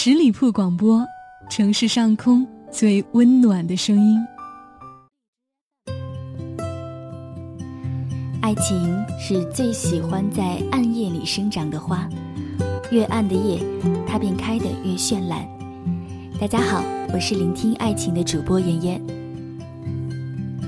[0.00, 1.04] 十里铺广播，
[1.50, 4.16] 城市上空最温暖的声音。
[8.40, 12.08] 爱情是最喜欢在暗夜里生长的花，
[12.92, 13.60] 越暗的夜，
[14.06, 15.44] 它便开得越绚烂。
[16.40, 16.80] 大家好，
[17.12, 19.02] 我是聆听爱情的主播妍妍。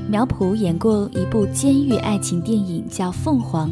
[0.09, 3.71] 苗圃演过一部监狱爱情电影，叫《凤凰》。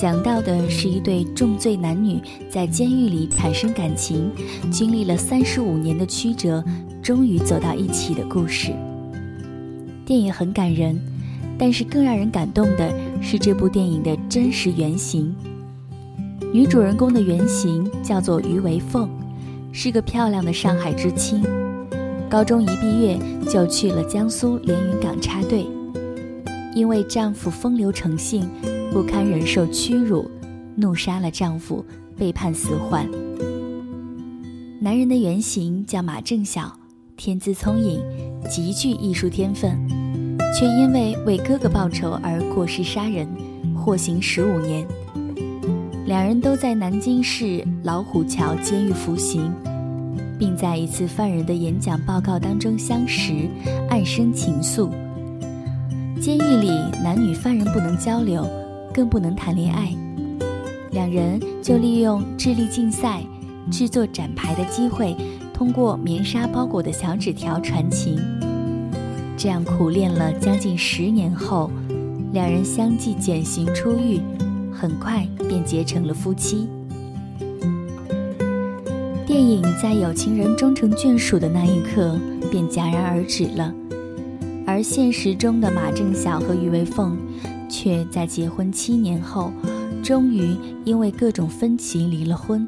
[0.00, 4.30] 讲到的是一对重罪男女在监狱里产生感情，
[4.70, 6.62] 经历了三十五年的曲折，
[7.02, 8.72] 终于走到一起的故事。
[10.06, 10.96] 电影很感人，
[11.58, 15.34] 但是更让人感动的是这部电影的真实原型。
[16.52, 19.10] 女主人公的原型叫做于维凤，
[19.72, 21.42] 是个漂亮的上海知青，
[22.30, 23.18] 高中一毕业
[23.48, 25.66] 就去了江苏连云港插队，
[26.72, 28.48] 因为丈夫风流成性。
[28.90, 30.28] 不堪忍受屈辱，
[30.74, 31.84] 怒杀了丈夫，
[32.16, 33.06] 被判死缓。
[34.80, 36.72] 男人的原型叫马正晓，
[37.16, 38.00] 天资聪颖，
[38.48, 39.76] 极具艺术天分，
[40.58, 43.28] 却因为为哥哥报仇而过失杀人，
[43.76, 44.86] 获刑十五年。
[46.06, 49.52] 两人都在南京市老虎桥监狱服刑，
[50.38, 53.48] 并在一次犯人的演讲报告当中相识，
[53.90, 54.88] 暗生情愫。
[56.18, 56.70] 监狱里
[57.04, 58.48] 男女犯人不能交流。
[58.98, 59.94] 更不能谈恋爱，
[60.90, 63.22] 两人就利用智力竞赛、
[63.70, 65.14] 制作展牌的机会，
[65.54, 68.18] 通过棉纱包裹的小纸条传情。
[69.36, 71.70] 这样苦练了将近十年后，
[72.32, 74.20] 两人相继减刑出狱，
[74.72, 76.68] 很快便结成了夫妻。
[79.24, 82.18] 电影在有情人终成眷属的那一刻
[82.50, 83.72] 便戛然而止了，
[84.66, 87.16] 而现实中的马正晓和于维凤。
[87.68, 89.52] 却在结婚七年后，
[90.02, 92.66] 终于因为各种分歧离了婚。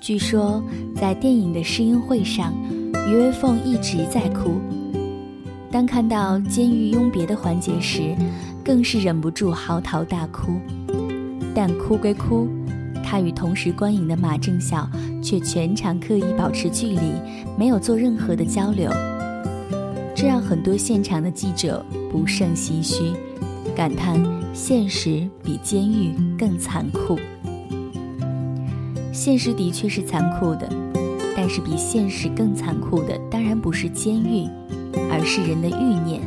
[0.00, 0.62] 据说
[0.96, 2.52] 在电影的试映会上，
[3.08, 4.60] 于微凤一直在哭。
[5.70, 8.14] 当看到监狱拥别的环节时，
[8.64, 10.52] 更是忍不住嚎啕大哭。
[11.54, 12.48] 但哭归哭，
[13.04, 14.88] 她与同时观影的马正晓
[15.22, 17.12] 却全场刻意保持距离，
[17.56, 18.90] 没有做任何的交流。
[20.22, 23.12] 这让很多现场的记者不胜唏嘘，
[23.74, 24.24] 感叹
[24.54, 27.18] 现实比监狱更残酷。
[29.12, 30.68] 现实的确是残酷的，
[31.36, 34.48] 但是比现实更残酷的当然不是监狱，
[35.10, 36.20] 而是人的欲念。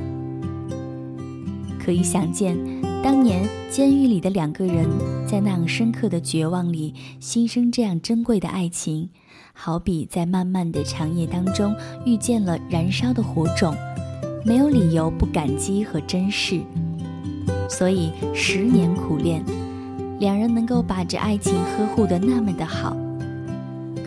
[1.79, 2.57] 可以想见，
[3.01, 4.85] 当年监狱里的两个人
[5.25, 9.09] 在那样深刻的绝望里心生这样珍贵的爱情。
[9.57, 11.73] 好比在漫漫的长夜当中
[12.05, 13.73] 遇见了燃烧的火种，
[14.43, 16.61] 没有理由不感激和珍视。
[17.69, 19.43] 所以十年苦练，
[20.19, 22.95] 两人能够把这爱情呵护得那么的好。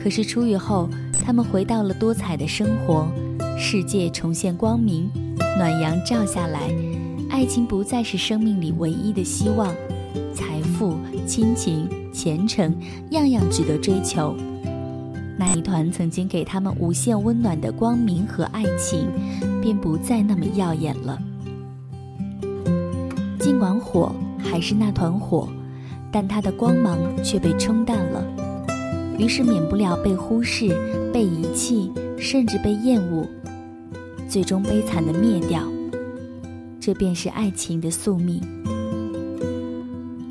[0.01, 3.09] 可是出狱后，他们回到了多彩的生活，
[3.59, 5.11] 世界重现光明，
[5.57, 6.71] 暖阳照下来，
[7.31, 9.75] 爱情不再是生命里唯一的希望，
[10.33, 10.95] 财富、
[11.27, 12.73] 亲情、前程，
[13.11, 14.37] 样样值得追求。
[15.38, 19.06] 那一团曾经给他们无限温暖的光明和爱情，
[19.62, 21.16] 便不再那么耀眼了。
[23.38, 25.49] 尽管火还是那团火，
[26.10, 28.26] 但它的光芒却被冲淡了，
[29.16, 30.69] 于是免不了被忽视、
[31.12, 33.25] 被遗弃，甚至被厌恶，
[34.28, 35.62] 最终悲惨的灭掉。
[36.81, 38.43] 这便是爱情的宿命。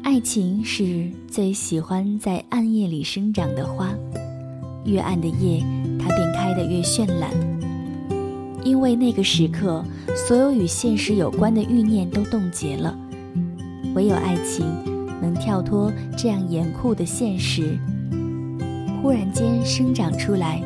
[0.04, 3.94] 爱情是最喜欢在暗夜里生长的花。
[4.88, 5.64] 越暗的夜，
[6.00, 7.30] 它便开得越绚烂。
[8.64, 9.84] 因为那个时刻，
[10.16, 12.98] 所有与现实有关的欲念都冻结了，
[13.94, 14.66] 唯有爱情
[15.22, 17.78] 能跳脱这样严酷的现实，
[19.02, 20.62] 忽然间生长出来，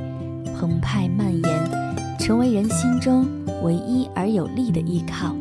[0.58, 3.26] 澎湃蔓延，成为人心中
[3.64, 5.36] 唯一而有力的依靠。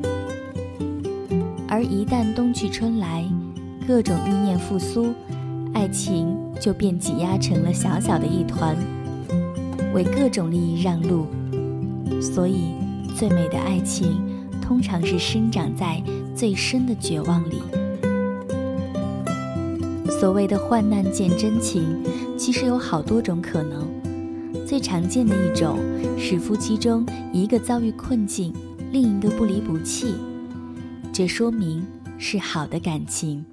[1.69, 3.25] 而一旦冬去春来，
[3.87, 5.15] 各种欲念复苏。
[5.73, 8.77] 爱情就便挤压成了小小的一团，
[9.95, 11.27] 为各种利益让路。
[12.21, 12.75] 所以，
[13.17, 14.21] 最美的爱情
[14.61, 16.03] 通常是生长在
[16.35, 17.63] 最深的绝望里。
[20.09, 21.83] 所谓的患难见真情，
[22.37, 23.89] 其实有好多种可能。
[24.67, 25.79] 最常见的一种
[26.19, 28.53] 是夫妻中一个遭遇困境，
[28.93, 30.15] 另一个不离不弃，
[31.13, 31.83] 这说明
[32.19, 33.45] 是好的感情。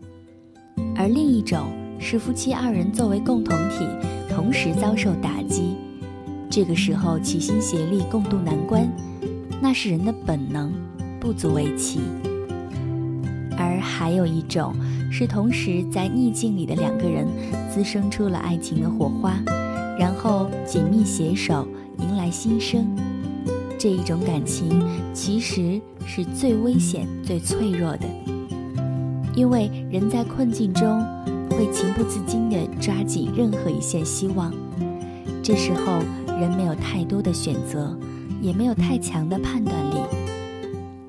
[0.96, 1.72] 而另一种。
[2.00, 3.86] 是夫妻二人作为共同体，
[4.30, 5.76] 同时遭受打击，
[6.50, 8.88] 这个时候齐心协力共度难关，
[9.62, 10.72] 那是人的本能，
[11.20, 12.00] 不足为奇。
[13.58, 14.76] 而还有一种
[15.12, 17.28] 是同时在逆境里的两个人
[17.74, 19.34] 滋生出了爱情的火花，
[19.98, 21.68] 然后紧密携手，
[21.98, 22.86] 迎来新生。
[23.80, 24.82] 这一种感情
[25.14, 28.06] 其实是最危险、最脆弱的，
[29.36, 31.04] 因为人在困境中
[31.58, 34.54] 会情不自禁地抓紧任何一线希望。
[35.42, 36.00] 这时候，
[36.40, 37.98] 人没有太多的选择，
[38.40, 39.98] 也没有太强的判断力。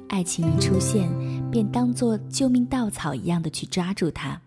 [0.09, 1.07] 爱情一出现，
[1.51, 4.41] 便当作救命稻草一样的去抓住它。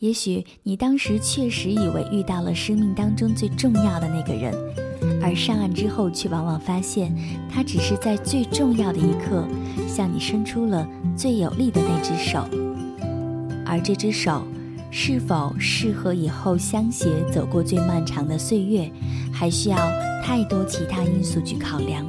[0.00, 4.52] 也许你当时确实以为遇到了生命当中最重要的那个人，
[5.22, 7.16] 而上岸之后却往往发现，
[7.48, 9.48] 他只是在最重要的一刻
[9.88, 10.86] 向你伸出了
[11.16, 12.46] 最有力的那只手。
[13.72, 14.46] 而这只手
[14.90, 18.92] 是否适合以后相携走过最漫长的岁月，
[19.32, 19.78] 还需要
[20.22, 22.06] 太多其他因素去考量。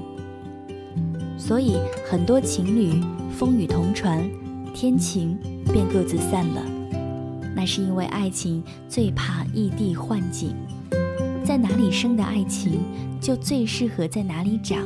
[1.38, 3.02] 所以很多情侣
[3.32, 4.30] 风雨同船，
[4.74, 5.38] 天晴
[5.72, 6.62] 便各自散了。
[7.56, 10.54] 那是因为爱情最怕异地换景，
[11.46, 12.82] 在哪里生的爱情
[13.22, 14.80] 就最适合在哪里长。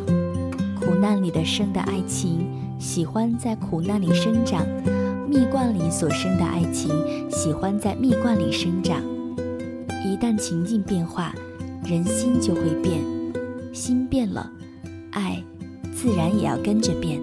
[0.80, 2.48] 苦难里的生的爱情，
[2.78, 4.64] 喜欢在苦难里生长；
[5.30, 6.90] 蜜罐里所生的爱情，
[7.30, 9.02] 喜欢在蜜罐里生长。
[10.06, 11.36] 一旦情境变化，
[11.84, 13.02] 人心就会变，
[13.74, 14.50] 心变了，
[15.12, 15.44] 爱
[15.94, 17.22] 自然也要跟着变。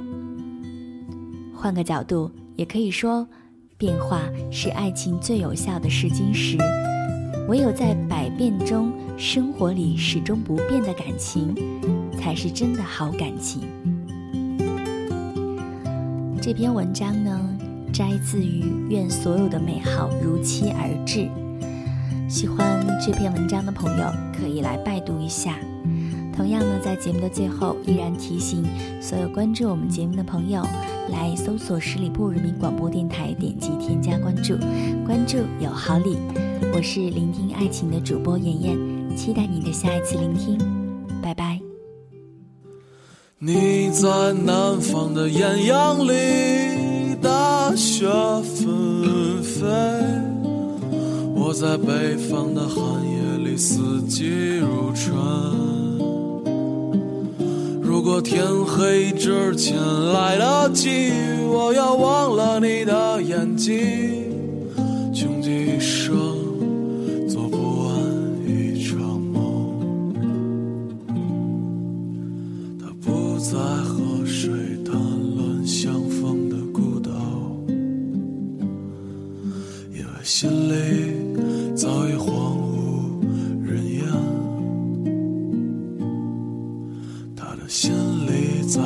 [1.55, 3.27] 换个角度，也可以说。
[3.77, 4.23] 变化
[4.53, 6.57] 是爱情最有效的试金石，
[7.49, 11.55] 唯有在百变中，生活里始终不变的感情，
[12.17, 13.62] 才是真的好感情。
[16.41, 17.54] 这篇文章呢，
[17.94, 21.20] 摘自于《愿所有的美好如期而至》，
[22.29, 25.56] 喜欢这篇文章的朋友可以来拜读一下。
[26.37, 28.64] 同样呢，在节目的最后，依然提醒
[29.00, 30.61] 所有关注我们节目的朋友，
[31.08, 34.56] 来搜索十里铺人民广播电台，点击添加关注，
[35.06, 36.19] 关注有好礼。
[36.75, 40.58] 我是聆听爱情的主播妍妍，期待你的下一次聆听，
[41.23, 41.61] 拜拜。
[43.38, 46.74] 你在南方的艳阳里，
[47.76, 48.06] 雪
[48.43, 49.67] 纷飞；
[51.35, 55.15] 我在北方的寒夜里，四季如春。
[57.82, 59.76] 如果天黑之前
[60.12, 61.12] 来得及，
[61.49, 64.44] 我要忘了你的眼睛，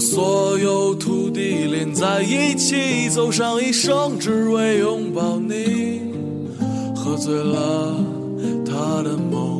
[0.00, 6.00] 所有土地连在一起，走上一生，只为拥抱你，
[6.96, 7.94] 喝醉了
[8.64, 9.59] 他的梦。